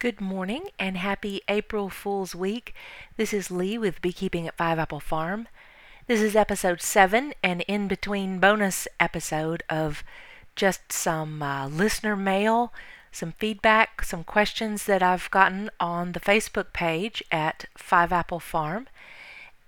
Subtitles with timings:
[0.00, 2.74] Good morning and happy April Fool's Week.
[3.16, 5.46] This is Lee with Beekeeping at Five Apple Farm.
[6.08, 10.02] This is episode 7 an in between bonus episode of
[10.56, 12.72] just some uh, listener mail,
[13.12, 18.88] some feedback, some questions that I've gotten on the Facebook page at Five Apple Farm.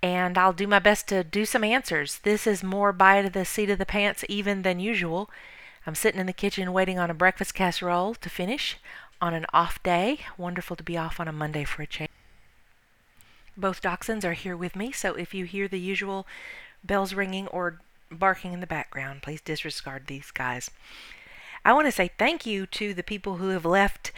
[0.03, 2.19] And I'll do my best to do some answers.
[2.19, 5.31] This is more by the seat of the pants even than usual.
[5.87, 8.77] I'm sitting in the kitchen waiting on a breakfast casserole to finish
[9.21, 10.19] on an off day.
[10.37, 12.11] Wonderful to be off on a Monday for a change.
[13.55, 16.27] Both dachshunds are here with me, so if you hear the usual
[16.83, 17.79] bells ringing or
[18.11, 20.69] barking in the background, please disregard these guys.
[21.65, 24.11] I want to say thank you to the people who have left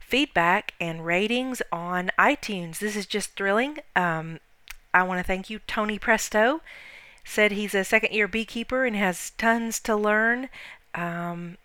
[0.00, 2.78] feedback and ratings on iTunes.
[2.78, 3.78] This is just thrilling.
[3.94, 4.40] Um,
[4.92, 6.62] I want to thank you, Tony Presto.
[7.24, 10.48] Said he's a second year beekeeper and has tons to learn.
[10.94, 11.58] Um,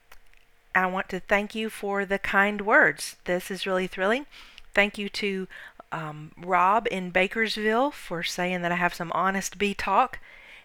[0.76, 3.16] I want to thank you for the kind words.
[3.24, 4.26] This is really thrilling.
[4.74, 5.48] Thank you to
[5.92, 10.20] um, Rob in Bakersville for saying that I have some honest bee talk,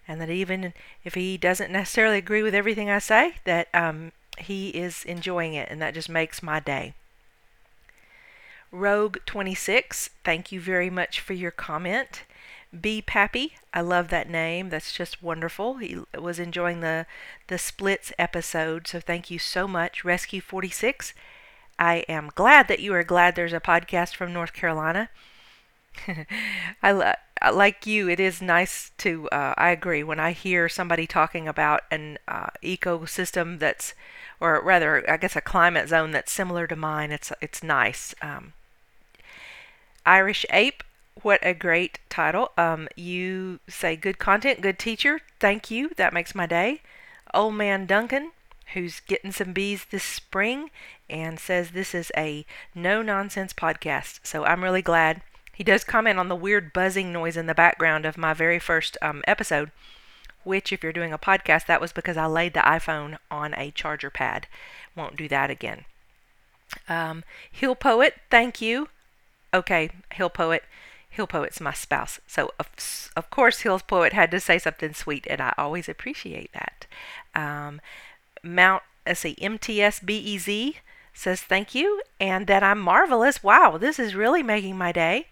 [0.09, 4.71] and that even if he doesn't necessarily agree with everything I say, that um, he
[4.71, 6.95] is enjoying it, and that just makes my day.
[8.73, 12.23] Rogue26, thank you very much for your comment.
[12.79, 14.71] Bee Pappy, I love that name.
[14.71, 15.77] That's just wonderful.
[15.79, 17.07] He was enjoying the
[17.49, 20.05] the splits episode, so thank you so much.
[20.05, 21.15] Rescue 46,
[21.79, 25.11] I am glad that you are glad there's a podcast from North Carolina.
[26.83, 27.15] I
[27.53, 28.09] like you.
[28.09, 29.29] It is nice to.
[29.31, 33.95] Uh, I agree when I hear somebody talking about an uh, ecosystem that's,
[34.41, 37.11] or rather, I guess a climate zone that's similar to mine.
[37.13, 38.15] It's it's nice.
[38.23, 38.53] Um,
[40.05, 40.83] Irish Ape,
[41.23, 42.53] what a great title.
[42.57, 45.21] Um, you say good content, good teacher.
[45.39, 45.91] Thank you.
[45.97, 46.83] That makes my day.
[47.33, 48.33] Old Man Duncan,
[48.75, 50.71] who's getting some bees this spring
[51.09, 54.21] and says this is a no nonsense podcast.
[54.23, 55.23] So I'm really glad.
[55.53, 58.97] He does comment on the weird buzzing noise in the background of my very first
[59.03, 59.71] um, episode,
[60.43, 63.71] which, if you're doing a podcast, that was because I laid the iPhone on a
[63.71, 64.47] charger pad.
[64.97, 65.85] Won't do that again.
[66.89, 68.89] Um, Hill Poet, thank you.
[69.53, 70.63] Okay, Hill Poet.
[71.11, 72.21] Hill Poet's my spouse.
[72.27, 76.53] So, of, of course, Hill Poet had to say something sweet, and I always appreciate
[76.53, 76.87] that.
[77.35, 77.81] Um,
[78.43, 80.77] Mount, let's see, MTSBEZ
[81.13, 83.43] says thank you, and that I'm marvelous.
[83.43, 85.27] Wow, this is really making my day.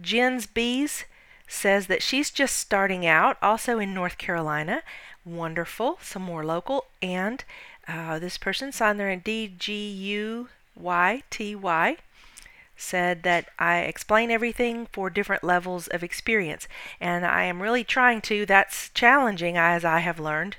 [0.00, 1.04] Jen's Bees
[1.48, 4.82] says that she's just starting out, also in North Carolina.
[5.24, 6.84] Wonderful, some more local.
[7.02, 7.44] And
[7.88, 11.96] uh, this person signed their D G U Y T Y
[12.80, 16.66] said that I explain everything for different levels of experience,
[17.00, 18.46] and I am really trying to.
[18.46, 20.56] That's challenging, as I have learned.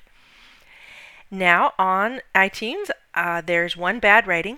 [1.29, 4.57] Now on iTunes, uh, there's one bad rating,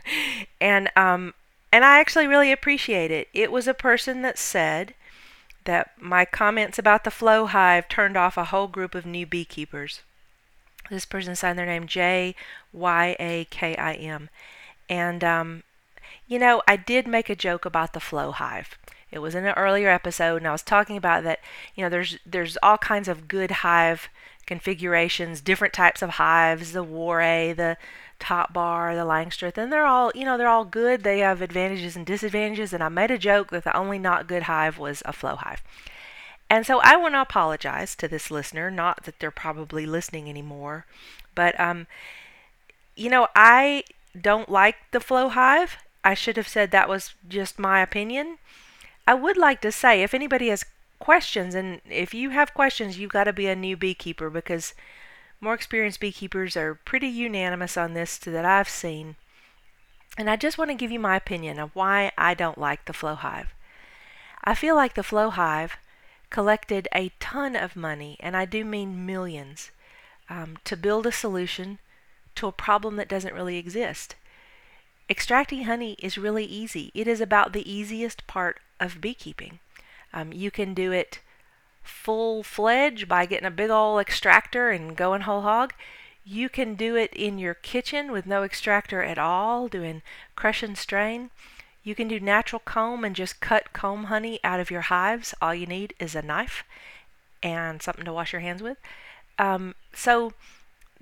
[0.60, 1.34] and um,
[1.72, 3.28] and I actually really appreciate it.
[3.32, 4.94] It was a person that said
[5.64, 10.00] that my comments about the flow hive turned off a whole group of new beekeepers.
[10.90, 12.34] This person signed their name J
[12.72, 14.28] Y A K I M,
[14.88, 15.62] and um,
[16.32, 18.78] you know, I did make a joke about the flow hive.
[19.10, 21.40] It was in an earlier episode, and I was talking about that.
[21.74, 24.08] You know, there's there's all kinds of good hive
[24.46, 27.76] configurations, different types of hives, the Warre, the
[28.18, 31.02] top bar, the Langstroth, and they're all, you know, they're all good.
[31.02, 34.44] They have advantages and disadvantages, and I made a joke that the only not good
[34.44, 35.62] hive was a flow hive.
[36.48, 40.86] And so I want to apologize to this listener, not that they're probably listening anymore,
[41.34, 41.86] but um,
[42.96, 43.84] you know, I
[44.18, 48.38] don't like the flow hive, I should have said that was just my opinion.
[49.06, 50.64] I would like to say if anybody has
[50.98, 54.74] questions, and if you have questions, you've got to be a new beekeeper because
[55.40, 59.16] more experienced beekeepers are pretty unanimous on this that I've seen.
[60.16, 62.92] And I just want to give you my opinion of why I don't like the
[62.92, 63.54] flow hive.
[64.44, 65.76] I feel like the flow hive
[66.30, 69.70] collected a ton of money, and I do mean millions,
[70.28, 71.78] um, to build a solution
[72.36, 74.14] to a problem that doesn't really exist.
[75.10, 76.90] Extracting honey is really easy.
[76.94, 79.58] It is about the easiest part of beekeeping.
[80.12, 81.20] Um, you can do it
[81.82, 85.74] full fledged by getting a big old extractor and going whole hog.
[86.24, 90.02] You can do it in your kitchen with no extractor at all, doing
[90.36, 91.30] crush and strain.
[91.82, 95.34] You can do natural comb and just cut comb honey out of your hives.
[95.42, 96.64] All you need is a knife
[97.42, 98.78] and something to wash your hands with.
[99.38, 100.32] Um, so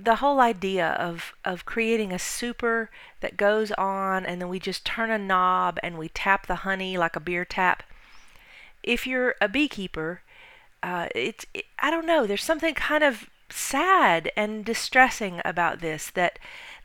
[0.04, 4.84] the whole idea of of creating a super that goes on and then we just
[4.84, 7.82] turn a knob and we tap the honey like a beer tap.
[8.82, 10.22] If you're a beekeeper
[10.82, 16.10] uh, it's it, i don't know there's something kind of sad and distressing about this
[16.10, 16.38] that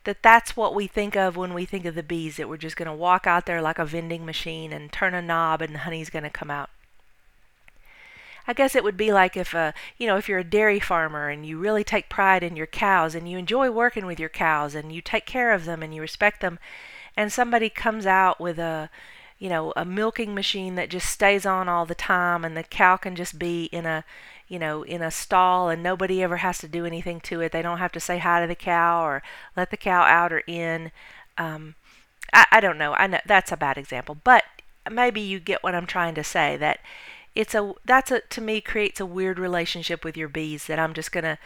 [0.04, 2.76] that that's what we think of when we think of the bees that we're just
[2.76, 5.80] going to walk out there like a vending machine and turn a knob and the
[5.80, 6.70] honey's going to come out
[8.46, 11.28] I guess it would be like if a you know if you're a dairy farmer
[11.28, 14.74] and you really take pride in your cows and you enjoy working with your cows
[14.74, 16.58] and you take care of them and you respect them
[17.16, 18.90] and somebody comes out with a
[19.38, 22.96] you know a milking machine that just stays on all the time and the cow
[22.96, 24.04] can just be in a
[24.48, 27.52] you know in a stall and nobody ever has to do anything to it.
[27.52, 29.22] They don't have to say hi to the cow or
[29.56, 30.92] let the cow out or in.
[31.38, 31.74] Um,
[32.32, 32.94] I, I don't know.
[32.94, 34.44] I know that's a bad example but
[34.90, 36.78] maybe you get what i'm trying to say that
[37.36, 40.94] it's a that's a to me creates a weird relationship with your bees that I'm
[40.94, 41.38] just gonna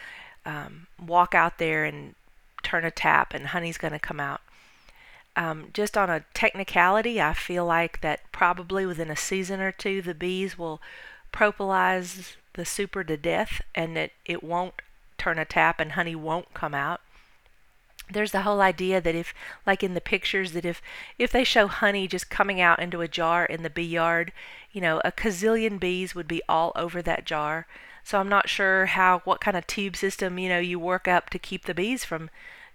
[0.45, 2.15] um, walk out there and
[2.63, 4.41] turn a tap and honey's gonna come out.
[5.35, 10.01] Um, just on a technicality, I feel like that probably within a season or two
[10.01, 10.81] the bees will
[11.33, 14.81] propolize the super to death and that it won't
[15.17, 17.01] turn a tap and honey won't come out
[18.11, 19.33] there's the whole idea that if
[19.65, 20.81] like in the pictures that if
[21.17, 24.31] if they show honey just coming out into a jar in the bee yard
[24.71, 27.67] you know a gazillion bees would be all over that jar.
[28.03, 31.29] So i'm not sure how what kind of tube system you know you work up
[31.31, 32.29] to keep the bees from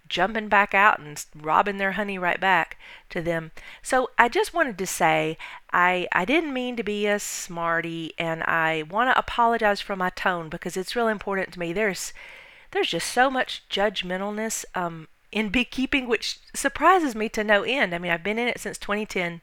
[0.07, 2.77] jumping back out and robbing their honey right back
[3.09, 3.51] to them.
[3.81, 5.37] So i just wanted to say
[5.73, 10.09] i i didn't mean to be a smarty and i want to apologize for my
[10.11, 11.73] tone because it's real important to me.
[11.73, 12.13] There's
[12.71, 17.93] there's just so much judgmentalness um, in beekeeping, which surprises me to no end.
[17.93, 19.41] I mean, I've been in it since 2010.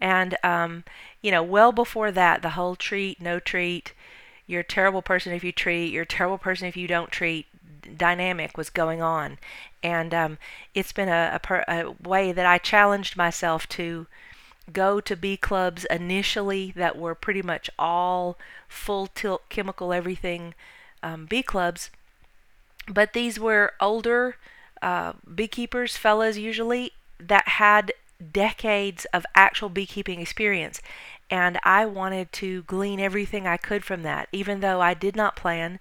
[0.00, 0.84] And, um,
[1.20, 3.92] you know, well before that, the whole treat, no treat,
[4.46, 7.46] you're a terrible person if you treat, you're a terrible person if you don't treat
[7.96, 9.38] dynamic was going on.
[9.82, 10.38] And um,
[10.74, 14.06] it's been a, a, per, a way that I challenged myself to
[14.72, 18.36] go to bee clubs initially that were pretty much all
[18.68, 20.54] full tilt chemical everything
[21.02, 21.90] um, bee clubs.
[22.86, 24.36] But these were older
[24.82, 27.92] uh, beekeepers, fellas usually, that had
[28.32, 30.80] decades of actual beekeeping experience.
[31.30, 35.36] And I wanted to glean everything I could from that, even though I did not
[35.36, 35.78] plan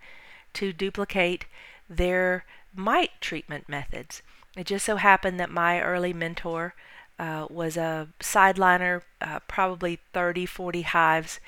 [0.53, 1.45] to duplicate
[1.89, 2.45] their
[2.75, 4.21] mite treatment methods.
[4.55, 6.73] It just so happened that my early mentor
[7.19, 11.39] uh, was a sideliner, uh, probably 30, 40 hives,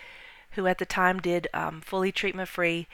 [0.52, 2.88] who at the time did um, fully treatment free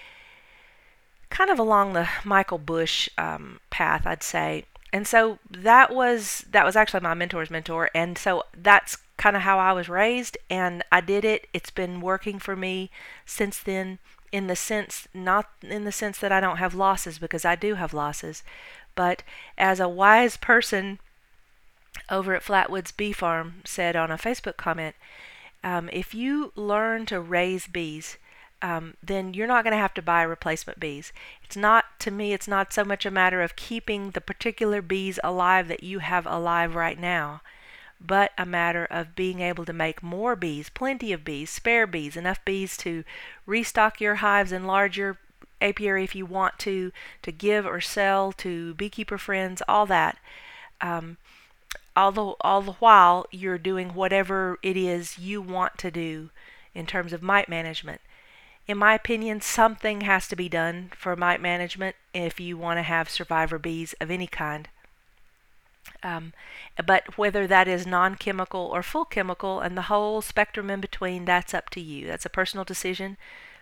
[1.30, 4.66] kind of along the Michael Bush um, path, I'd say.
[4.94, 9.42] And so that was that was actually my mentor's mentor, and so that's kind of
[9.42, 11.48] how I was raised, and I did it.
[11.54, 12.90] It's been working for me
[13.26, 14.00] since then.
[14.32, 17.76] In the sense, not in the sense that I don't have losses, because I do
[17.76, 18.44] have losses,
[18.94, 19.24] but
[19.58, 21.00] as a wise person
[22.10, 24.96] over at Flatwoods Bee Farm said on a Facebook comment,
[25.64, 28.18] um, if you learn to raise bees,
[28.66, 31.14] um, then you're not going to have to buy replacement bees.
[31.44, 35.20] It's not, to me, it's not so much a matter of keeping the particular bees
[35.24, 37.44] alive that you have alive right now,
[38.02, 42.18] but a matter of being able to make more bees, plenty of bees, spare bees,
[42.18, 43.04] enough bees to
[43.46, 45.20] restock your hives, enlarge your
[45.62, 46.92] apiary if you want to,
[47.22, 50.18] to give or sell to beekeeper friends, all that.
[50.82, 51.18] Um,
[51.96, 56.32] all the all the while you're doing whatever it is you want to do
[56.74, 58.02] in terms of mite management
[58.68, 62.84] in my opinion, something has to be done for mite management if you want to
[62.84, 64.68] have survivor bees of any kind.
[66.02, 66.34] Um,
[66.84, 71.26] but whether that is non chemical or full chemical and the whole spectrum in between,
[71.26, 72.08] that's up to you.
[72.08, 73.18] That's a personal decision.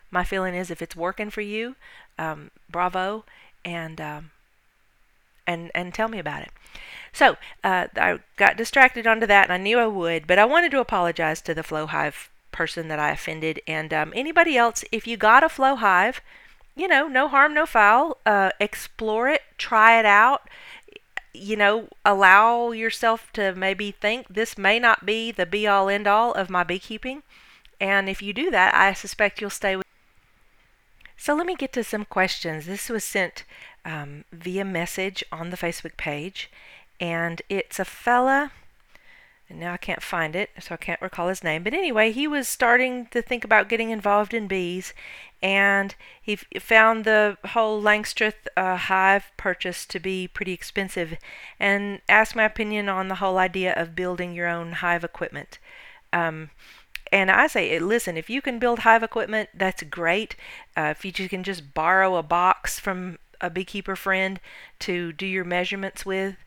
[0.10, 1.76] My feeling is if it's working for you,
[2.18, 3.26] um, bravo,
[3.66, 4.32] and um,
[5.46, 6.52] and and tell me about it.
[7.12, 10.72] So uh, I got distracted onto that, and I knew I would, but I wanted
[10.72, 13.60] to apologize to the Flow Hive person that I offended.
[13.68, 16.22] And um, anybody else, if you got a flow hive,
[16.76, 18.18] you know, no harm, no foul.
[18.26, 20.50] Uh, explore it, try it out.
[21.34, 26.08] You know, allow yourself to maybe think this may not be the be all end
[26.08, 27.24] all of my beekeeping.
[27.80, 29.86] And if you do that, I suspect you'll stay with.
[31.18, 32.66] So let me get to some questions.
[32.66, 33.46] This was sent
[33.86, 36.52] um, via message on the Facebook page,
[37.00, 38.52] and it's a fella
[39.50, 41.64] and now I can't find it, so I can't recall his name.
[41.64, 44.94] But anyway, he was starting to think about getting involved in bees,
[45.42, 51.18] and he found the whole Langstroth uh, hive purchase to be pretty expensive,
[51.60, 55.60] and asked my opinion on the whole idea of building your own hive equipment.
[56.14, 56.50] Um,
[57.12, 60.36] and I say, listen, if you can build hive equipment, that's great.
[60.76, 64.40] Uh, if you can just borrow a box from a beekeeper friend
[64.80, 66.38] to do your measurements with,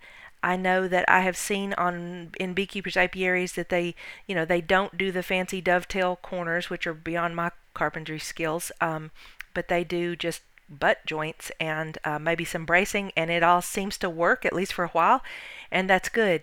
[0.42, 3.94] I know that I have seen on in beekeepers apiaries that they,
[4.26, 8.70] you know, they don't do the fancy dovetail corners, which are beyond my carpentry skills,
[8.80, 9.10] um,
[9.54, 13.98] but they do just butt joints and uh, maybe some bracing, and it all seems
[13.98, 15.22] to work at least for a while,
[15.70, 16.42] and that's good.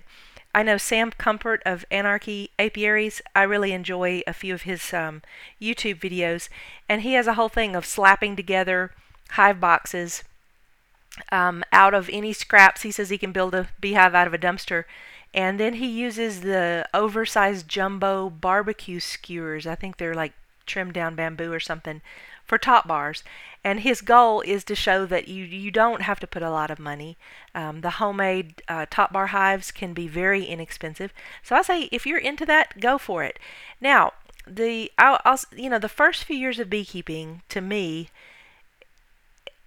[0.56, 3.22] I know Sam Comfort of Anarchy Apiaries.
[3.36, 5.24] I really enjoy a few of his um,
[5.60, 6.48] YouTube videos,
[6.88, 8.92] and he has a whole thing of slapping together
[9.32, 10.24] hive boxes
[11.32, 12.82] um, out of any scraps.
[12.82, 14.86] He says he can build a beehive out of a dumpster,
[15.34, 19.66] and then he uses the oversized jumbo barbecue skewers.
[19.66, 20.34] I think they're like
[20.66, 22.02] trimmed down bamboo or something
[22.46, 23.24] for top bars.
[23.64, 26.70] And his goal is to show that you, you don't have to put a lot
[26.70, 27.18] of money.
[27.56, 31.14] Um, the homemade uh, top bar hives can be very inexpensive.
[31.42, 33.40] So I say if you're into that, go for it.
[33.80, 34.14] Now,
[34.46, 38.10] the I'll, I'll you know the first few years of beekeeping to me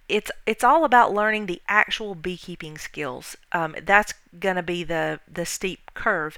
[0.09, 3.35] it's it's all about learning the actual beekeeping skills.
[3.51, 6.37] Um, that's gonna be the the steep curve,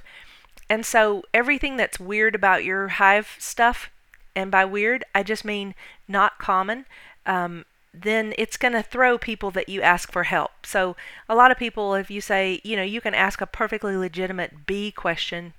[0.68, 3.90] and so everything that's weird about your hive stuff,
[4.34, 5.74] and by weird I just mean
[6.08, 6.86] not common.
[7.26, 10.64] Um, then it's going to throw people that you ask for help.
[10.64, 10.96] So,
[11.28, 14.64] a lot of people, if you say, you know, you can ask a perfectly legitimate
[14.66, 15.54] bee question,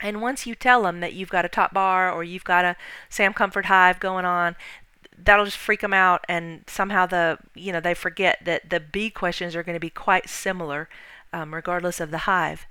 [0.00, 2.76] and once you tell them that you've got a top bar or you've got a
[3.08, 4.56] Sam Comfort hive going on,
[5.16, 9.10] that'll just freak them out and somehow the you know they forget that the bee
[9.10, 10.88] questions are going to be quite similar
[11.32, 12.66] um, regardless of the hive.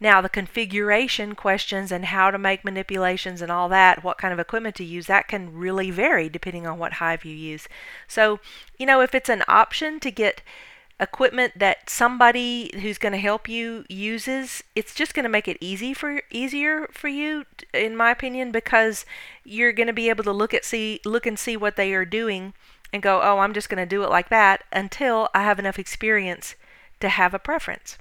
[0.00, 4.40] Now the configuration questions and how to make manipulations and all that what kind of
[4.40, 7.68] equipment to use that can really vary depending on what hive you use.
[8.08, 8.40] So
[8.78, 10.42] you know if it's an option to get
[11.00, 15.58] equipment that somebody who's going to help you uses, it's just going to make it
[15.60, 19.04] easy for easier for you, in my opinion, because
[19.44, 22.04] you're going to be able to look at see look and see what they are
[22.04, 22.54] doing
[22.92, 25.80] and go, oh, I'm just going to do it like that until I have enough
[25.80, 26.54] experience
[27.00, 27.98] to have a preference.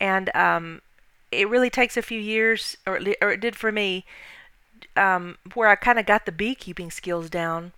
[0.00, 0.82] And um,
[1.30, 4.04] it really takes a few years, or, or it did for me,
[4.96, 7.72] um, where I kind of got the beekeeping skills down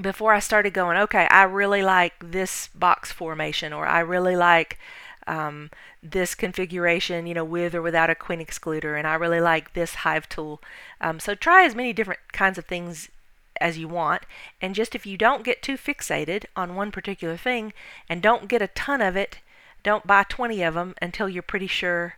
[0.00, 4.78] before I started going, okay, I really like this box formation, or I really like
[5.26, 5.70] um,
[6.02, 9.96] this configuration, you know, with or without a queen excluder, and I really like this
[9.96, 10.60] hive tool.
[11.00, 13.08] Um, so try as many different kinds of things
[13.60, 14.22] as you want,
[14.60, 17.72] and just if you don't get too fixated on one particular thing,
[18.08, 19.38] and don't get a ton of it,
[19.82, 22.16] don't buy 20 of them until you're pretty sure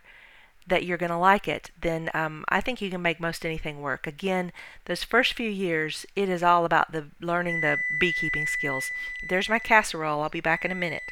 [0.67, 3.81] that you're going to like it, then um, I think you can make most anything
[3.81, 4.05] work.
[4.05, 4.51] Again,
[4.85, 8.89] those first few years, it is all about the learning the beekeeping skills.
[9.29, 10.21] There's my casserole.
[10.21, 11.03] I'll be back in a minute.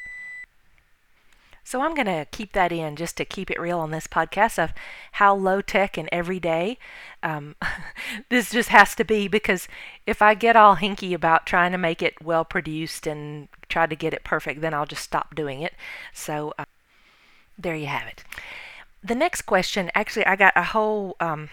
[1.63, 4.63] So I'm going to keep that in just to keep it real on this podcast
[4.63, 4.71] of
[5.13, 6.77] how low tech and everyday
[7.23, 7.55] um,
[8.29, 9.67] this just has to be because
[10.05, 13.95] if I get all hinky about trying to make it well produced and try to
[13.95, 15.73] get it perfect, then I'll just stop doing it.
[16.13, 16.65] So uh,
[17.57, 18.23] there you have it
[19.05, 21.49] the next question, actually, I got a whole um,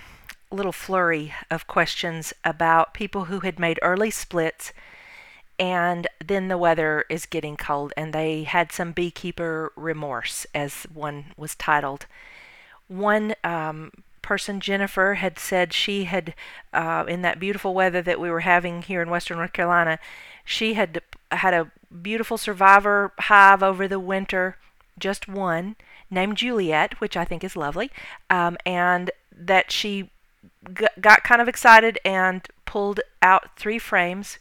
[0.51, 4.73] little flurry of questions about people who had made early splits
[5.59, 11.27] and then the weather is getting cold and they had some beekeeper remorse, as one
[11.37, 12.07] was titled.
[12.89, 13.93] One um,
[14.23, 16.35] person, Jennifer, had said she had,
[16.73, 19.99] uh, in that beautiful weather that we were having here in Western North Carolina,
[20.45, 24.57] she had had a beautiful survivor hive over the winter,
[24.99, 25.77] just one
[26.13, 27.91] named Juliet, which I think is lovely,
[28.31, 30.11] um, and that she
[30.79, 34.39] g- got kind of excited and pulled out three frames,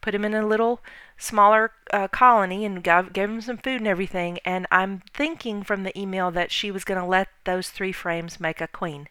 [0.00, 0.80] put them in a little
[1.16, 4.38] smaller uh, colony, and gave, gave them some food and everything.
[4.44, 8.38] And I'm thinking from the email that she was going to let those three frames
[8.38, 9.08] make a queen.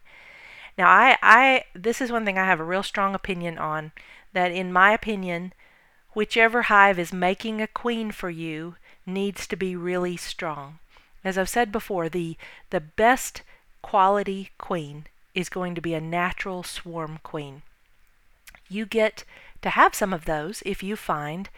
[0.78, 3.92] Now, I, I, this is one thing I have a real strong opinion on.
[4.34, 5.54] That, in my opinion,
[6.14, 10.80] whichever hive is making a queen for you needs to be really strong.
[11.24, 12.38] As I've said before, the,
[12.70, 13.44] the best
[13.82, 17.62] quality queen is going to be a natural swarm queen.
[18.70, 19.24] You get
[19.62, 21.50] to have some of those if you find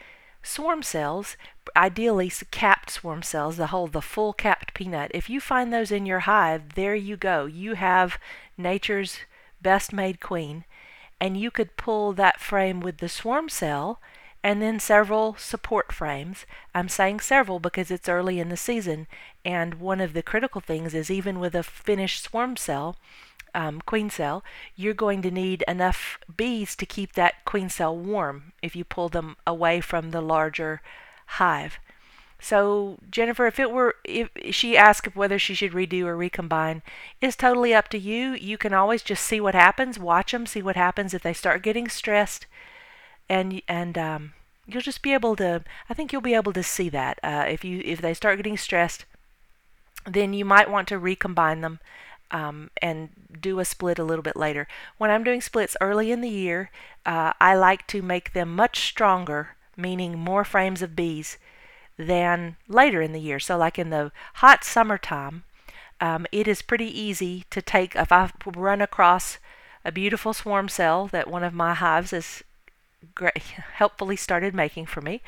[0.43, 1.35] swarm cells,
[1.75, 5.11] ideally capped swarm cells, the whole the full capped peanut.
[5.13, 7.45] If you find those in your hive, there you go.
[7.45, 8.19] You have
[8.57, 9.19] nature's
[9.61, 10.65] best made queen,
[11.19, 13.99] and you could pull that frame with the swarm cell
[14.45, 16.45] and then several support frames.
[16.75, 19.07] I'm saying several because it's early in the season,
[19.43, 22.95] and one of the critical things is even with a finished swarm cell,
[23.55, 24.43] um, queen cell,
[24.75, 29.09] you're going to need enough bees to keep that queen cell warm if you pull
[29.09, 30.83] them away from the larger
[31.25, 31.79] hive.
[32.39, 36.83] So Jennifer, if it were, if she asked whether she should redo or recombine,
[37.19, 38.33] it's totally up to you.
[38.33, 41.63] You can always just see what happens, watch them, see what happens if they start
[41.63, 42.45] getting stressed
[43.29, 44.33] and and um,
[44.67, 45.63] you'll just be able to.
[45.89, 48.57] I think you'll be able to see that uh, if you if they start getting
[48.57, 49.05] stressed,
[50.05, 51.79] then you might want to recombine them.
[52.31, 54.67] Um, and do a split a little bit later.
[54.97, 56.71] When I'm doing splits early in the year,
[57.05, 61.37] uh, I like to make them much stronger meaning more frames of bees
[61.97, 63.39] than later in the year.
[63.39, 65.43] So, like in the hot summertime,
[66.01, 69.37] um, it is pretty easy to take, if I run across
[69.83, 72.43] a beautiful swarm cell that one of my hives has
[73.13, 73.37] great,
[73.73, 75.21] helpfully started making for me,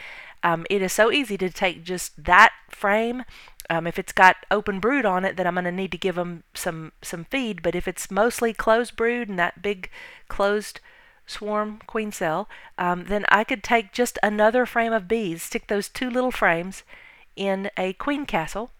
[0.43, 3.24] um, it is so easy to take just that frame.
[3.69, 6.15] Um, if it's got open brood on it, then I'm going to need to give
[6.15, 7.62] them some some feed.
[7.62, 9.89] But if it's mostly closed brood and that big
[10.27, 10.79] closed
[11.25, 15.89] swarm queen cell, um, then I could take just another frame of bees, stick those
[15.89, 16.84] two little frames
[17.36, 18.72] in a queen castle,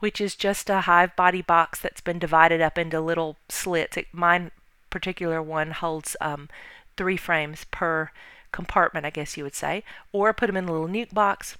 [0.00, 3.96] which is just a hive body box that's been divided up into little slits.
[3.96, 4.50] It, mine
[4.90, 6.48] particular one holds um,
[6.96, 8.10] three frames per
[8.52, 9.82] compartment, I guess you would say,
[10.12, 11.56] or put them in a little nuc box.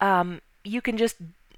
[0.00, 1.16] Um, you can just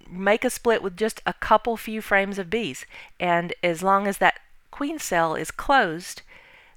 [0.09, 2.85] make a split with just a couple few frames of bees,
[3.19, 4.40] and as long as that
[4.71, 6.23] queen cell is closed,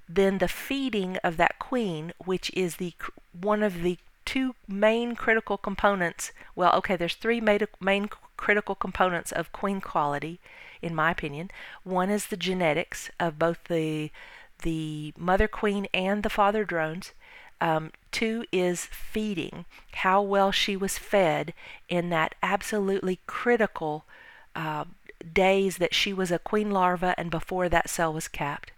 [0.08, 2.94] then the feeding of that queen, which is the
[3.38, 6.32] one of the two main critical components.
[6.56, 10.40] Well, okay, there's three main critical components of queen quality,
[10.82, 11.50] in my opinion.
[11.84, 14.10] One is the genetics of both the
[14.62, 17.12] the mother queen and the father drones.
[17.60, 21.52] Um, two is feeding, how well she was fed
[21.90, 24.04] in that absolutely critical
[24.56, 24.86] uh,
[25.32, 28.72] days that she was a queen larva and before that cell was capped.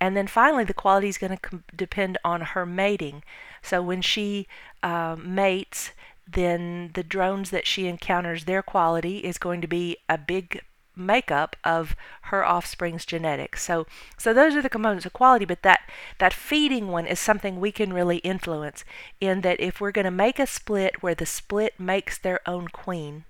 [0.00, 3.24] And then finally, the quality is going to com- depend on her mating.
[3.62, 4.46] So when she
[4.82, 5.92] uh, mates,
[6.30, 10.60] then the drones that she encounters, their quality is going to be a big
[10.98, 13.62] makeup of her offspring's genetics.
[13.62, 13.86] So
[14.16, 15.80] so those are the components of quality, but that
[16.18, 18.84] that feeding one is something we can really influence
[19.20, 22.68] in that if we're going to make a split where the split makes their own
[22.68, 23.24] queen,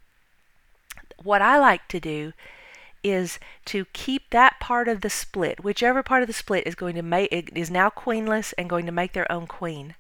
[1.23, 2.33] what I like to do
[3.05, 6.95] is to keep that part of the split, whichever part of the split is going
[6.97, 9.95] to make is now queenless and going to make their own queen.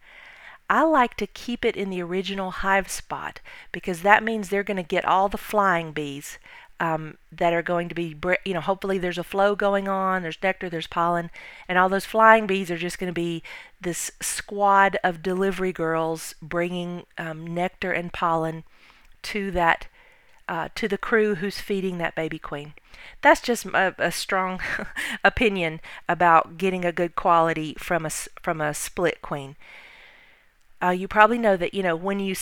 [0.70, 3.40] I like to keep it in the original hive spot
[3.72, 6.38] because that means they're going to get all the flying bees
[6.80, 10.38] um, that are going to be, you know, hopefully there's a flow going on, there's
[10.42, 11.30] nectar, there's pollen,
[11.68, 13.42] and all those flying bees are just going to be
[13.80, 18.64] this squad of delivery girls bringing um, nectar and pollen
[19.22, 19.88] to that
[20.48, 22.72] uh, to the crew who's feeding that baby queen.
[23.20, 24.60] That's just a, a strong
[25.24, 29.56] opinion about getting a good quality from a from a split queen.
[30.82, 32.34] Uh, you probably know that you know when you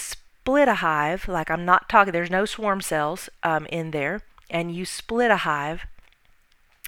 [0.46, 4.72] split a hive, like I'm not talking, there's no swarm cells um, in there, and
[4.72, 5.86] you split a hive.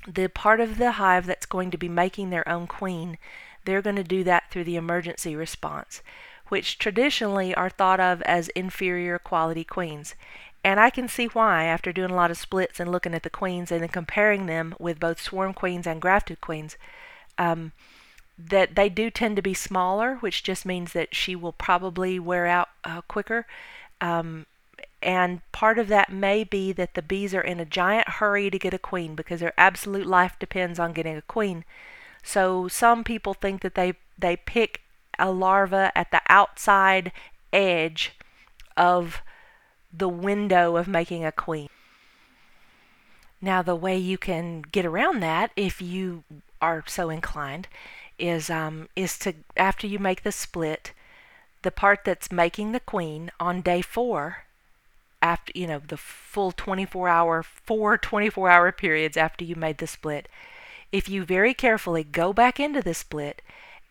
[0.06, 3.18] The part of the hive that's going to be making their own queen,
[3.64, 6.02] they're going to do that through the emergency response,
[6.46, 10.14] which traditionally are thought of as inferior quality queens.
[10.62, 13.28] And I can see why after doing a lot of splits and looking at the
[13.28, 16.76] queens and then comparing them with both swarm queens and grafted queens,
[17.38, 17.72] um,
[18.38, 22.46] that they do tend to be smaller, which just means that she will probably wear
[22.46, 23.46] out uh, quicker.
[24.00, 24.46] Um,
[25.02, 28.58] and part of that may be that the bees are in a giant hurry to
[28.58, 31.64] get a queen because their absolute life depends on getting a queen.
[32.22, 34.82] So some people think that they, they pick
[35.18, 37.12] a larva at the outside
[37.52, 38.12] edge
[38.76, 39.22] of
[39.92, 41.68] the window of making a queen.
[43.40, 46.24] Now, the way you can get around that, if you
[46.60, 47.68] are so inclined,
[48.18, 50.92] is um, is to after you make the split,
[51.62, 54.44] the part that's making the queen on day four,
[55.22, 59.86] after you know the full 24 hour, four 24 hour periods after you made the
[59.86, 60.28] split,
[60.92, 63.42] if you very carefully go back into the split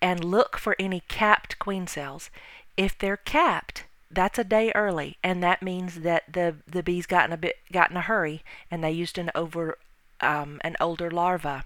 [0.02, 2.30] and look for any capped queen cells,
[2.76, 7.26] if they're capped, that's a day early, and that means that the the bees got
[7.28, 9.78] in a bit got in a hurry and they used an over
[10.22, 11.66] um, an older larva.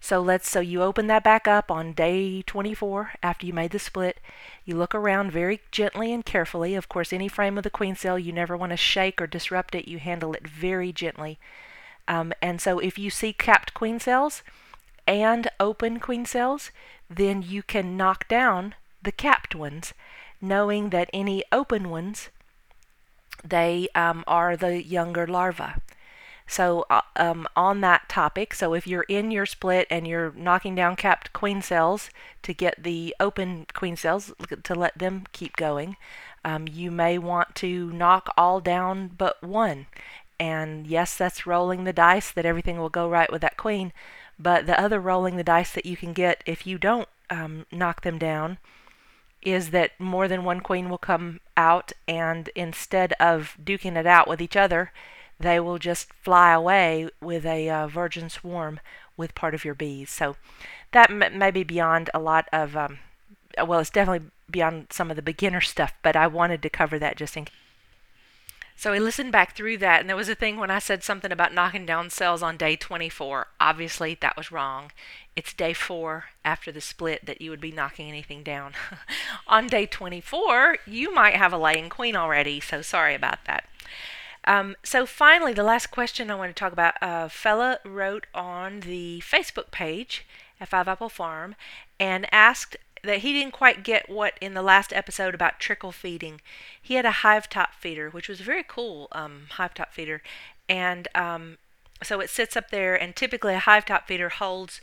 [0.00, 3.78] So let's so you open that back up on day 24 after you made the
[3.78, 4.18] split.
[4.64, 6.74] You look around very gently and carefully.
[6.74, 9.74] Of course, any frame of the queen cell you never want to shake or disrupt
[9.74, 9.88] it.
[9.88, 11.38] You handle it very gently.
[12.08, 14.42] Um, and so if you see capped queen cells
[15.06, 16.70] and open queen cells,
[17.08, 19.92] then you can knock down the capped ones,
[20.40, 22.30] knowing that any open ones
[23.44, 25.74] they um, are the younger larvae.
[26.50, 30.74] So, uh, um, on that topic, so if you're in your split and you're knocking
[30.74, 32.10] down capped queen cells
[32.42, 34.32] to get the open queen cells
[34.64, 35.96] to let them keep going,
[36.44, 39.86] um, you may want to knock all down but one.
[40.40, 43.92] And yes, that's rolling the dice that everything will go right with that queen.
[44.36, 48.02] But the other rolling the dice that you can get if you don't um, knock
[48.02, 48.58] them down
[49.40, 54.26] is that more than one queen will come out, and instead of duking it out
[54.26, 54.90] with each other,
[55.40, 58.78] they will just fly away with a uh, virgin swarm
[59.16, 60.10] with part of your bees.
[60.10, 60.36] So
[60.92, 62.98] that m- may be beyond a lot of, um,
[63.64, 67.16] well, it's definitely beyond some of the beginner stuff, but I wanted to cover that
[67.16, 67.54] just in case.
[68.76, 71.30] So I listened back through that, and there was a thing when I said something
[71.30, 73.48] about knocking down cells on day 24.
[73.60, 74.90] Obviously, that was wrong.
[75.36, 78.72] It's day four after the split that you would be knocking anything down.
[79.46, 83.64] on day 24, you might have a laying queen already, so sorry about that.
[84.44, 88.80] Um, so finally, the last question I want to talk about, a fella wrote on
[88.80, 90.26] the Facebook page
[90.60, 91.56] at Five Apple Farm
[91.98, 96.40] and asked that he didn't quite get what in the last episode about trickle feeding.
[96.80, 100.22] He had a hive top feeder, which was a very cool um, hive top feeder,
[100.68, 101.58] and um,
[102.02, 102.94] so it sits up there.
[102.94, 104.80] And typically, a hive top feeder holds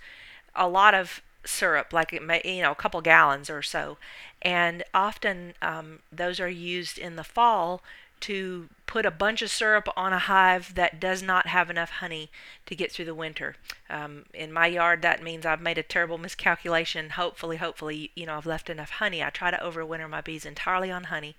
[0.55, 3.97] a lot of syrup, like it may, you know, a couple gallons or so,
[4.41, 7.81] and often um, those are used in the fall
[8.21, 12.31] to put a bunch of syrup on a hive that does not have enough honey
[12.65, 13.55] to get through the winter.
[13.89, 17.11] Um, in my yard, that means I've made a terrible miscalculation.
[17.11, 19.21] Hopefully, hopefully, you know, I've left enough honey.
[19.21, 21.35] I try to overwinter my bees entirely on honey,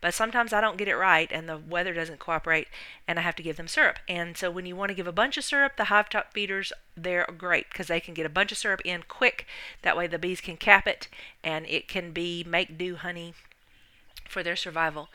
[0.00, 2.68] but sometimes I don't get it right and the weather doesn't cooperate
[3.08, 3.98] and I have to give them syrup.
[4.08, 6.72] And so when you want to give a bunch of syrup, the hive top feeders,
[6.96, 9.46] they're great because they can get a bunch of syrup in quick.
[9.82, 11.08] That way the bees can cap it
[11.42, 13.34] and it can be make do honey
[14.28, 15.08] for their survival.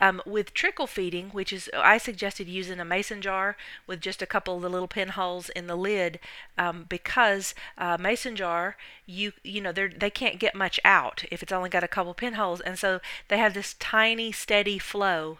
[0.00, 3.56] Um, with trickle feeding, which is I suggested using a mason jar
[3.86, 6.18] with just a couple of the little pinholes in the lid,
[6.58, 11.42] um, because uh, mason jar you you know they they can't get much out if
[11.42, 15.38] it's only got a couple pinholes, and so they have this tiny steady flow,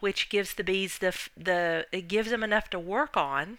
[0.00, 3.58] which gives the bees the the it gives them enough to work on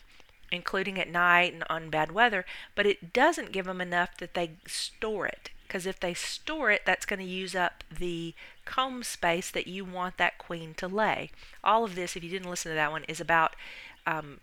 [0.51, 4.51] including at night and on bad weather, but it doesn't give them enough that they
[4.65, 8.33] store it because if they store it, that's going to use up the
[8.65, 11.29] comb space that you want that queen to lay.
[11.63, 13.55] All of this, if you didn't listen to that one, is about
[14.07, 14.39] um,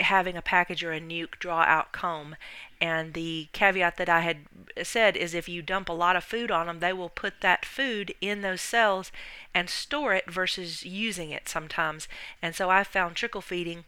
[0.00, 2.36] having a package or a nuc draw out comb.
[2.80, 4.38] And the caveat that I had
[4.84, 7.64] said is if you dump a lot of food on them, they will put that
[7.64, 9.10] food in those cells
[9.52, 12.06] and store it versus using it sometimes.
[12.40, 13.84] And so I found trickle feeding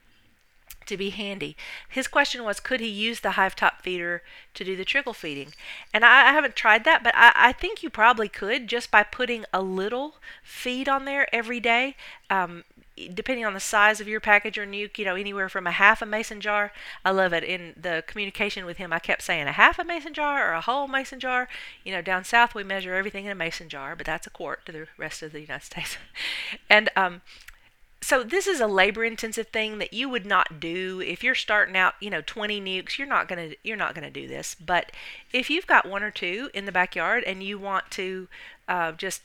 [0.86, 1.56] to be handy.
[1.88, 4.22] His question was, could he use the hive top feeder
[4.54, 5.54] to do the trickle feeding?
[5.92, 9.02] And I, I haven't tried that, but I, I, think you probably could just by
[9.02, 11.96] putting a little feed on there every day.
[12.30, 12.64] Um,
[13.12, 16.00] depending on the size of your package or nuc, you know, anywhere from a half
[16.00, 16.72] a mason jar.
[17.04, 17.42] I love it.
[17.42, 20.60] In the communication with him, I kept saying a half a mason jar or a
[20.60, 21.48] whole mason jar.
[21.84, 24.64] You know, down south we measure everything in a mason jar, but that's a quart
[24.66, 25.96] to the rest of the United States.
[26.70, 27.22] and um,
[28.04, 31.74] so this is a labor intensive thing that you would not do if you're starting
[31.74, 34.54] out you know 20 nucs you're not going to you're not going to do this
[34.54, 34.92] but
[35.32, 38.28] if you've got one or two in the backyard and you want to
[38.68, 39.22] uh, just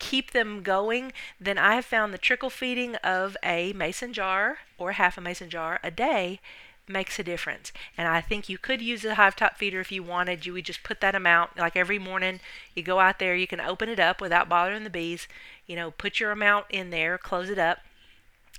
[0.00, 4.92] keep them going then i have found the trickle feeding of a mason jar or
[4.92, 6.40] half a mason jar a day
[6.88, 7.72] makes a difference.
[7.98, 10.46] And I think you could use a hive top feeder if you wanted.
[10.46, 12.38] You would just put that amount, like every morning,
[12.76, 15.26] you go out there, you can open it up without bothering the bees.
[15.66, 17.80] You know, put your amount in there, close it up,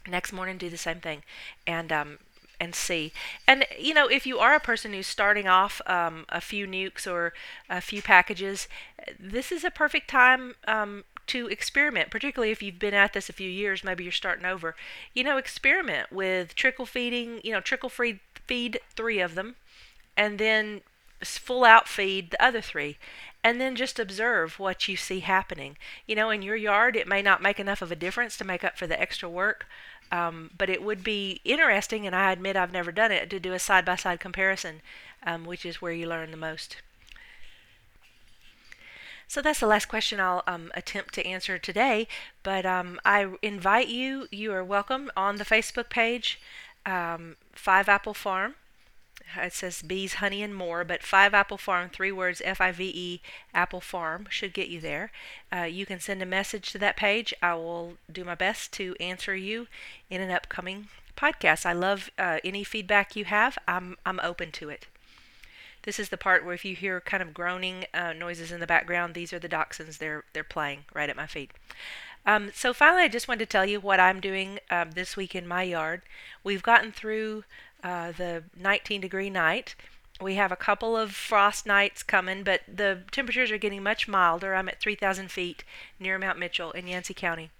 [0.07, 1.23] next morning do the same thing
[1.65, 2.17] and um,
[2.59, 3.11] and see
[3.47, 7.09] and you know if you are a person who's starting off um, a few nucs
[7.09, 7.33] or
[7.69, 8.67] a few packages
[9.19, 13.33] this is a perfect time um, to experiment particularly if you've been at this a
[13.33, 14.75] few years maybe you're starting over
[15.13, 19.55] you know experiment with trickle feeding you know trickle feed feed three of them
[20.15, 20.81] and then
[21.23, 22.97] full out feed the other three
[23.43, 25.77] and then just observe what you see happening.
[26.05, 28.63] You know, in your yard, it may not make enough of a difference to make
[28.63, 29.67] up for the extra work,
[30.11, 33.53] um, but it would be interesting, and I admit I've never done it, to do
[33.53, 34.81] a side by side comparison,
[35.23, 36.77] um, which is where you learn the most.
[39.27, 42.07] So that's the last question I'll um, attempt to answer today.
[42.43, 46.39] But um, I invite you, you are welcome on the Facebook page,
[46.85, 48.55] um, Five Apple Farm
[49.35, 52.91] it says bees, honey, and more, but Five Apple Farm, three words, F I V
[52.95, 53.21] E,
[53.53, 55.11] Apple Farm, should get you there.
[55.51, 57.33] Uh, you can send a message to that page.
[57.41, 59.67] I will do my best to answer you
[60.09, 61.65] in an upcoming podcast.
[61.65, 64.87] I love uh, any feedback you have, I'm, I'm open to it.
[65.83, 68.67] This is the part where if you hear kind of groaning uh, noises in the
[68.67, 69.99] background, these are the dachshunds.
[69.99, 71.51] They're they're playing right at my feet.
[72.25, 75.33] Um, so finally, I just wanted to tell you what I'm doing um, this week
[75.33, 76.01] in my yard.
[76.43, 77.45] We've gotten through
[77.83, 79.75] uh, the 19 degree night.
[80.19, 84.55] We have a couple of frost nights coming, but the temperatures are getting much milder.
[84.55, 85.63] I'm at 3,000 feet
[85.99, 87.51] near Mount Mitchell in Yancey County.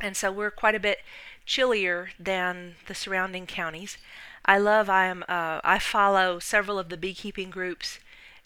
[0.00, 0.98] And so we're quite a bit
[1.44, 3.98] chillier than the surrounding counties.
[4.44, 7.98] I love, I am, uh, I follow several of the beekeeping groups.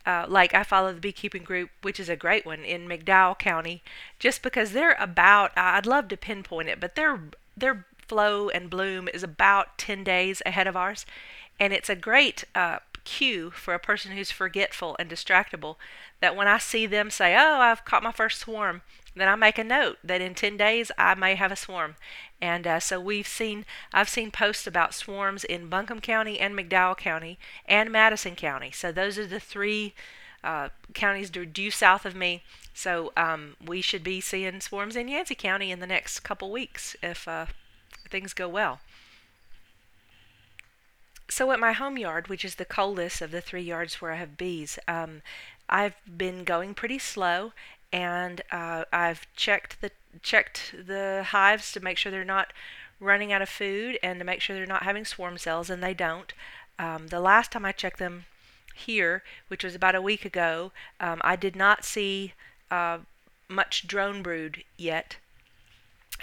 [0.05, 3.83] Uh, like I follow the beekeeping group, which is a great one in McDowell County,
[4.19, 5.53] just because they're about.
[5.57, 7.21] I'd love to pinpoint it, but they're
[7.57, 11.07] they're flow and bloom is about 10 days ahead of ours.
[11.59, 15.77] And it's a great uh, cue for a person who's forgetful and distractible
[16.21, 18.83] that when I see them say, "Oh, I've caught my first swarm,"
[19.17, 21.97] then I make a note that in 10 days I may have a swarm.
[22.39, 26.99] And uh, so we've seen, I've seen posts about swarms in Buncombe County and McDowell
[26.99, 28.73] County and Madison County.
[28.73, 29.95] So those are the three
[30.45, 32.43] uh, counties due south of me.
[32.75, 36.95] So um, we should be seeing swarms in Yancey County in the next couple weeks
[37.03, 37.47] if uh,
[38.13, 38.81] things go well.
[41.29, 44.17] So at my home yard, which is the coldest of the three yards where I
[44.17, 45.23] have bees, um,
[45.69, 47.53] I've been going pretty slow,
[47.91, 49.91] and uh, I've checked the
[50.23, 52.53] checked the hives to make sure they're not
[53.01, 55.95] running out of food and to make sure they're not having swarm cells, and they
[55.95, 56.35] don't.
[56.79, 58.27] Um, the last time I checked them
[58.75, 62.35] here, which was about a week ago, um, I did not see
[62.71, 62.99] uh,
[63.49, 65.17] much drone brood yet.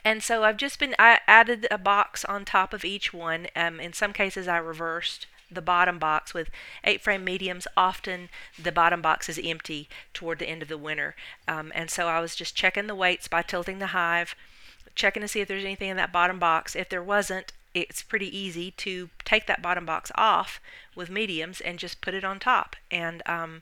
[0.03, 3.47] And so I've just been, I added a box on top of each one.
[3.55, 6.49] Um, in some cases, I reversed the bottom box with
[6.83, 7.67] eight frame mediums.
[7.75, 8.29] Often
[8.61, 11.15] the bottom box is empty toward the end of the winter.
[11.47, 14.35] Um, and so I was just checking the weights by tilting the hive,
[14.95, 16.75] checking to see if there's anything in that bottom box.
[16.75, 20.59] If there wasn't, it's pretty easy to take that bottom box off
[20.95, 22.75] with mediums and just put it on top.
[22.91, 23.61] And um,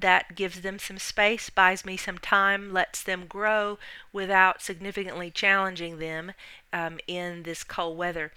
[0.00, 3.78] that gives them some space, buys me some time, lets them grow
[4.12, 6.32] without significantly challenging them
[6.72, 8.32] um, in this cold weather.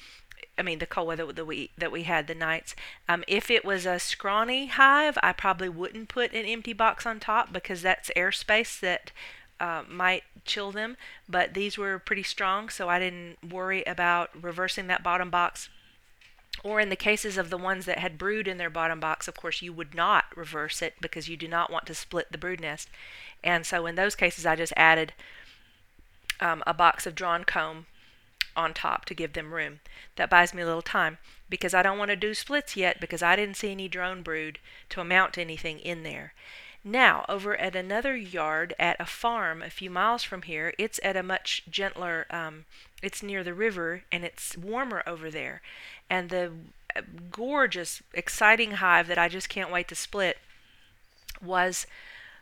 [0.57, 2.75] I mean, the cold weather that we that we had the nights.
[3.07, 7.19] Um, if it was a scrawny hive, I probably wouldn't put an empty box on
[7.19, 9.11] top because that's airspace that
[9.59, 10.97] uh, might chill them.
[11.27, 15.69] But these were pretty strong, so I didn't worry about reversing that bottom box
[16.63, 19.35] or in the cases of the ones that had brood in their bottom box, of
[19.35, 22.59] course, you would not reverse it because you do not want to split the brood
[22.59, 22.89] nest.
[23.43, 25.13] And so in those cases, I just added
[26.39, 27.85] um, a box of drawn comb
[28.55, 29.79] on top to give them room.
[30.15, 31.17] That buys me a little time
[31.49, 34.59] because I don't want to do splits yet because I didn't see any drone brood
[34.89, 36.33] to amount to anything in there.
[36.91, 41.15] Now, over at another yard at a farm a few miles from here, it's at
[41.15, 42.65] a much gentler, um,
[43.03, 45.61] it's near the river and it's warmer over there
[46.09, 46.51] and the
[46.95, 50.37] uh, gorgeous, exciting hive that I just can't wait to split
[51.41, 51.85] was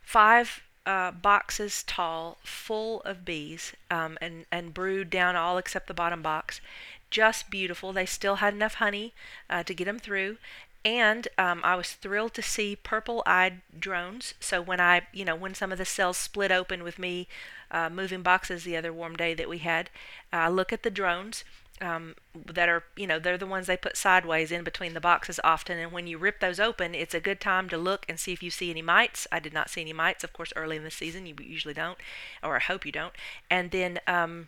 [0.02, 5.94] five uh, boxes tall, full of bees, um, and and brood down all except the
[5.94, 6.62] bottom box.
[7.10, 7.92] Just beautiful.
[7.92, 9.14] They still had enough honey
[9.50, 10.38] uh, to get them through,
[10.86, 14.34] and um, I was thrilled to see purple-eyed drones.
[14.40, 17.28] So when I, you know, when some of the cells split open with me
[17.72, 19.90] uh, moving boxes the other warm day that we had,
[20.32, 21.44] I look at the drones
[21.82, 25.40] um, that are, you know, they're the ones they put sideways in between the boxes
[25.44, 25.78] often.
[25.78, 28.42] And when you rip those open, it's a good time to look and see if
[28.42, 29.28] you see any mites.
[29.32, 31.26] I did not see any mites, of course, early in the season.
[31.26, 31.98] You usually don't,
[32.42, 33.14] or I hope you don't.
[33.50, 34.48] And then, um,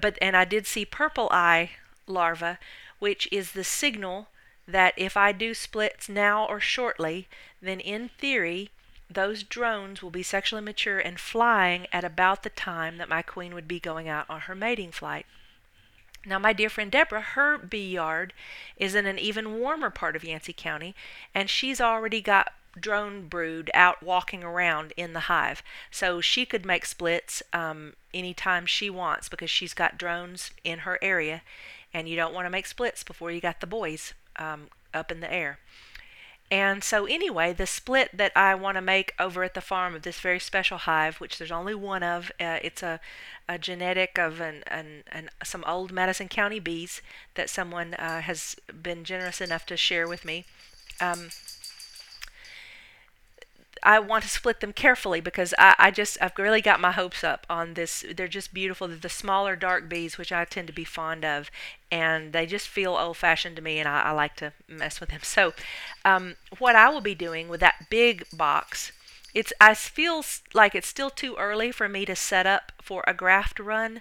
[0.00, 1.70] but, and I did see purple eye
[2.06, 2.58] larva,
[2.98, 4.28] which is the signal
[4.66, 7.28] that if I do splits now or shortly,
[7.62, 8.70] then in theory,
[9.08, 13.54] those drones will be sexually mature and flying at about the time that my queen
[13.54, 15.26] would be going out on her mating flight.
[16.24, 18.32] Now, my dear friend Deborah, her bee yard
[18.76, 20.96] is in an even warmer part of Yancey County,
[21.32, 25.62] and she's already got drone brood out walking around in the hive.
[25.92, 30.98] So she could make splits um, anytime she wants because she's got drones in her
[31.00, 31.42] area,
[31.94, 35.20] and you don't want to make splits before you got the boys um, up in
[35.20, 35.58] the air.
[36.48, 40.02] And so, anyway, the split that I want to make over at the farm of
[40.02, 43.00] this very special hive, which there's only one of, uh, it's a,
[43.48, 47.02] a genetic of an, an, an, some old Madison County bees
[47.34, 50.44] that someone uh, has been generous enough to share with me.
[51.00, 51.30] Um,
[53.82, 57.22] I want to split them carefully because I, I just I've really got my hopes
[57.24, 58.04] up on this.
[58.16, 58.88] They're just beautiful.
[58.88, 61.50] They're the smaller dark bees, which I tend to be fond of,
[61.90, 65.20] and they just feel old-fashioned to me, and I, I like to mess with them.
[65.22, 65.52] So,
[66.04, 68.92] um, what I will be doing with that big box,
[69.34, 73.14] it's I feel like it's still too early for me to set up for a
[73.14, 74.00] graft run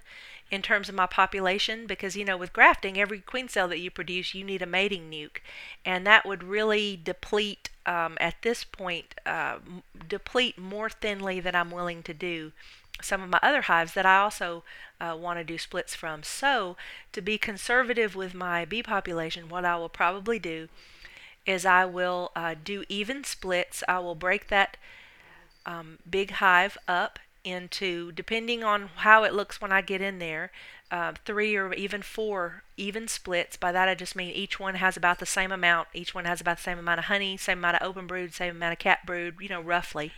[0.52, 3.90] in terms of my population because you know with grafting every queen cell that you
[3.90, 5.38] produce you need a mating nuc
[5.84, 9.58] and that would really deplete um, at this point uh,
[10.08, 12.52] deplete more thinly than I'm willing to do
[13.02, 14.64] some of my other hives that I also
[15.00, 16.24] uh, want to do splits from.
[16.24, 16.78] So,
[17.12, 20.70] to be conservative with my bee population, what I will probably do
[21.46, 23.84] is I will uh, do even splits.
[23.88, 24.78] I will break that
[25.66, 30.52] um, big hive up into, depending on how it looks when I get in there,
[30.92, 33.58] uh, three or even four even splits.
[33.58, 35.88] By that I just mean each one has about the same amount.
[35.94, 38.56] Each one has about the same amount of honey, same amount of open brood, same
[38.56, 40.12] amount of cap brood, you know, roughly.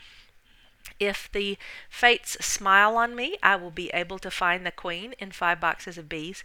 [0.99, 1.57] If the
[1.89, 5.97] fates smile on me, I will be able to find the queen in five boxes
[5.97, 6.43] of bees.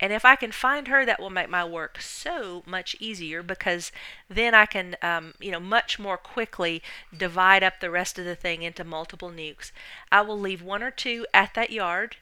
[0.00, 3.92] And if I can find her, that will make my work so much easier because
[4.28, 6.82] then I can, um, you know, much more quickly
[7.16, 9.70] divide up the rest of the thing into multiple nucs.
[10.10, 12.16] I will leave one or two at that yard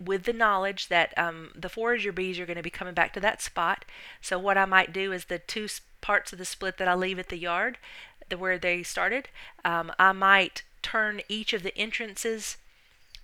[0.00, 3.20] with the knowledge that um, the forager bees are going to be coming back to
[3.20, 3.84] that spot.
[4.20, 5.68] So what I might do is the two
[6.00, 7.78] parts of the split that I leave at the yard,
[8.28, 9.28] the, where they started,
[9.64, 12.56] um, I might turn each of the entrances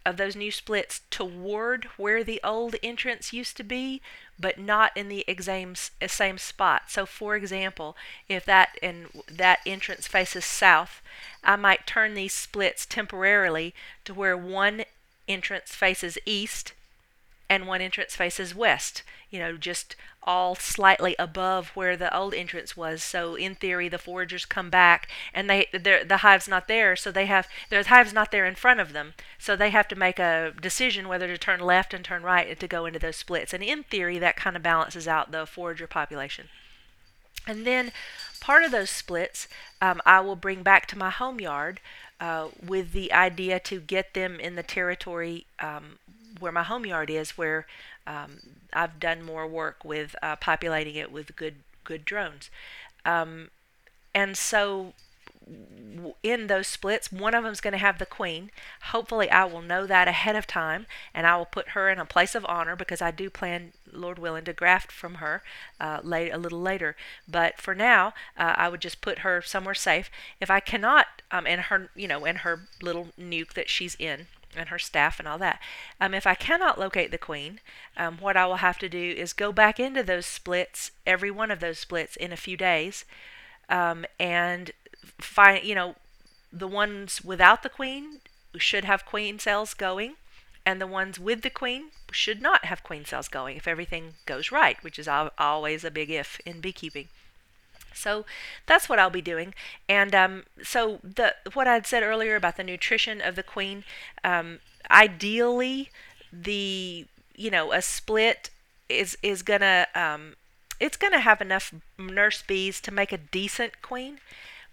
[0.05, 4.01] of those new splits toward where the old entrance used to be,
[4.39, 6.91] but not in the same eh, same spot.
[6.91, 7.97] So, for example,
[8.29, 11.03] if that and that entrance faces south,
[11.43, 14.85] I might turn these splits temporarily to where one
[15.29, 16.73] entrance faces east
[17.51, 22.77] and one entrance faces west, you know, just all slightly above where the old entrance
[22.77, 23.03] was.
[23.03, 27.27] So in theory, the foragers come back and they the hive's not there, so they
[27.27, 30.53] have the hive's not there in front of them, so they have to make a
[30.61, 33.55] decision whether to turn left and turn right to go into those splits.
[33.55, 36.49] And in theory, that kind of balances out the forager population.
[37.47, 37.93] And then
[38.41, 39.49] part of those splits
[39.81, 41.81] um, I will bring back to my home yard
[42.21, 45.99] uh, with the idea to get them in the territory um,
[46.41, 47.67] where my home yard is, where
[48.07, 48.41] um,
[48.73, 52.51] I've done more work with uh, populating it with good good drones.
[53.05, 53.49] Um,
[54.15, 54.93] and so
[56.23, 58.51] in those splits, one of them is going to have the queen.
[58.83, 62.05] Hopefully, I will know that ahead of time, and I will put her in a
[62.05, 65.43] place of honor because I do plan, Lord willing, to graft from her
[65.81, 66.97] uh, late, a little later.
[67.27, 70.11] But for now, uh, I would just put her somewhere safe.
[70.41, 74.27] If I cannot, um, in her, you know, in her little nuc that she's in,
[74.57, 75.61] and her staff and all that.
[76.01, 77.61] Um, if I cannot locate the queen,
[77.97, 81.51] um, what I will have to do is go back into those splits, every one
[81.51, 83.05] of those splits, in a few days,
[83.69, 84.71] um, and
[85.19, 85.97] find, you know,
[86.53, 88.21] the ones without the queen
[88.57, 90.15] should have queen cells going,
[90.65, 94.51] and the ones with the queen should not have queen cells going if everything goes
[94.51, 97.09] right, which is always a big if in beekeeping.
[97.95, 98.25] So
[98.67, 99.55] that's what I'll be doing.
[99.89, 103.85] And um, so the what I'd said earlier about the nutrition of the queen,
[104.25, 105.91] um, ideally,
[106.33, 108.51] the you know a split
[108.89, 110.35] is is gonna um,
[110.81, 114.19] it's gonna have enough nurse bees to make a decent queen.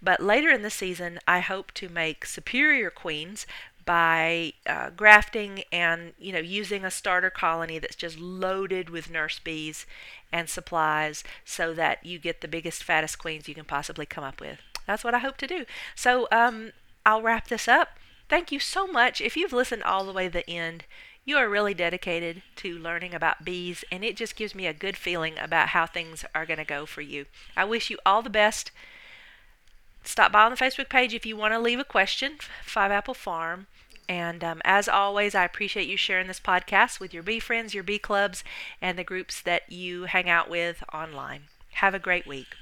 [0.02, 3.48] But later in the season, I hope to make superior queens
[3.86, 9.40] by uh, grafting and you know using a starter colony that's just loaded with nurse
[9.40, 9.86] bees
[10.32, 14.42] and supplies so that you get the biggest fattest queens you can possibly come up
[14.42, 14.60] with.
[14.88, 15.66] That's what i hope to do.
[15.96, 16.72] So um,
[17.06, 17.98] i'll wrap this up.
[18.28, 19.22] Thank you so much.
[19.22, 20.86] If you've listened all the way to the end
[21.26, 24.96] you are really dedicated to learning about bees and it just gives me a good
[24.96, 27.26] feeling about how things are going to go for you.
[27.58, 28.72] I wish you all the best.
[30.04, 32.34] Stop by on the facebook page if you want to leave a question.
[32.64, 33.66] Five apple farm
[34.08, 37.84] and um, as always, I appreciate you sharing this podcast with your bee friends, your
[37.84, 38.44] bee clubs,
[38.82, 41.44] and the groups that you hang out with online.
[41.74, 42.56] Have a great week.